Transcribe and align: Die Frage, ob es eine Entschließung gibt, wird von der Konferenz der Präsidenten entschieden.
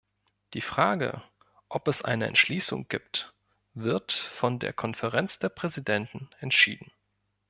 Die 0.55 0.61
Frage, 0.63 1.21
ob 1.69 1.87
es 1.87 2.01
eine 2.01 2.25
Entschließung 2.25 2.87
gibt, 2.87 3.35
wird 3.75 4.11
von 4.13 4.57
der 4.57 4.73
Konferenz 4.73 5.37
der 5.37 5.49
Präsidenten 5.49 6.27
entschieden. 6.39 6.91